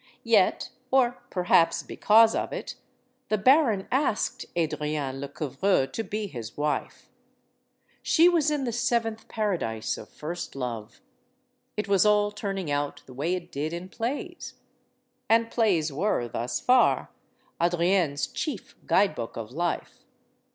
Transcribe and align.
Yet 0.25 0.71
or 0.89 1.21
perhaps 1.29 1.83
because 1.83 2.33
of 2.33 2.51
it 2.51 2.73
the 3.29 3.37
baron 3.37 3.87
asked 3.91 4.47
Adrienne 4.57 5.21
Lecouvreur 5.21 5.85
to 5.93 6.03
be 6.03 6.25
his 6.25 6.57
wife. 6.57 7.07
She 8.01 8.27
was 8.27 8.49
in 8.49 8.63
the 8.63 8.71
seventh 8.73 9.27
paradise 9.27 9.99
of 9.99 10.09
first 10.09 10.55
love. 10.55 11.01
It 11.77 11.87
was 11.87 12.03
all 12.03 12.31
turning 12.31 12.71
out 12.71 13.03
the 13.05 13.13
way 13.13 13.35
it 13.35 13.51
did 13.51 13.73
in 13.73 13.89
plays. 13.89 14.55
And 15.29 15.51
plays 15.51 15.93
were, 15.93 16.27
thus 16.27 16.59
far, 16.59 17.11
Adrienne* 17.61 18.13
s 18.13 18.25
chief 18.25 18.73
guidebook 18.87 19.37
of 19.37 19.51
life. 19.51 20.03